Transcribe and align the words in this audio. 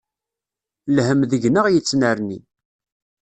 Lhem 0.95 1.21
deg-neɣ 1.31 1.65
yettnerni. 1.69 2.39